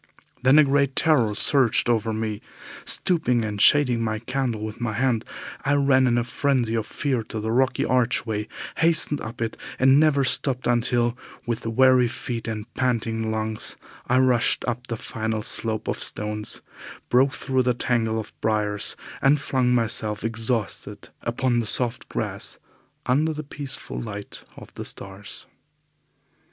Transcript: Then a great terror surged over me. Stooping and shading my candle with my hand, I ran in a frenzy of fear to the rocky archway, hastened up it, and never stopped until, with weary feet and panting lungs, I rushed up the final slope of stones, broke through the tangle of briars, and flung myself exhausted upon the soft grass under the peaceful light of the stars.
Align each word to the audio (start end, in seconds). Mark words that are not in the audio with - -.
Then 0.41 0.57
a 0.57 0.63
great 0.63 0.95
terror 0.95 1.35
surged 1.35 1.87
over 1.87 2.11
me. 2.11 2.41
Stooping 2.85 3.45
and 3.45 3.61
shading 3.61 4.01
my 4.03 4.17
candle 4.17 4.65
with 4.65 4.81
my 4.81 4.93
hand, 4.93 5.23
I 5.63 5.75
ran 5.75 6.07
in 6.07 6.17
a 6.17 6.23
frenzy 6.23 6.73
of 6.73 6.87
fear 6.87 7.21
to 7.25 7.39
the 7.39 7.51
rocky 7.51 7.85
archway, 7.85 8.47
hastened 8.77 9.21
up 9.21 9.43
it, 9.43 9.57
and 9.77 9.99
never 9.99 10.23
stopped 10.23 10.65
until, 10.65 11.15
with 11.45 11.67
weary 11.67 12.07
feet 12.07 12.47
and 12.47 12.65
panting 12.73 13.31
lungs, 13.31 13.77
I 14.07 14.17
rushed 14.17 14.65
up 14.67 14.87
the 14.87 14.97
final 14.97 15.43
slope 15.43 15.87
of 15.87 16.01
stones, 16.01 16.63
broke 17.09 17.33
through 17.33 17.61
the 17.61 17.75
tangle 17.75 18.19
of 18.19 18.33
briars, 18.41 18.95
and 19.21 19.39
flung 19.39 19.71
myself 19.71 20.23
exhausted 20.23 21.09
upon 21.21 21.59
the 21.59 21.67
soft 21.67 22.09
grass 22.09 22.57
under 23.05 23.33
the 23.33 23.43
peaceful 23.43 24.01
light 24.01 24.45
of 24.57 24.73
the 24.73 24.83
stars. 24.85 25.45